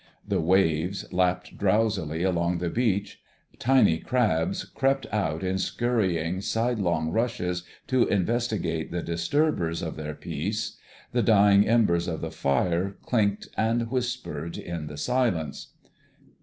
The 0.27 0.41
waves 0.41 1.05
lapped 1.13 1.59
drowsily 1.59 2.23
along 2.23 2.57
the 2.57 2.71
beach; 2.71 3.21
tiny 3.59 3.99
crabs 3.99 4.65
crept 4.65 5.05
out 5.13 5.43
in 5.43 5.59
scurrying, 5.59 6.41
sidelong 6.41 7.11
rushes 7.11 7.61
to 7.85 8.07
investigate 8.07 8.89
the 8.89 9.03
disturbers 9.03 9.83
of 9.83 9.97
their 9.97 10.15
peace; 10.15 10.75
the 11.11 11.21
dying 11.21 11.67
embers 11.67 12.07
of 12.07 12.21
the 12.21 12.31
fire 12.31 12.97
clinked 13.03 13.49
and 13.55 13.91
whispered 13.91 14.57
in 14.57 14.87
the 14.87 14.97
silence. 14.97 15.67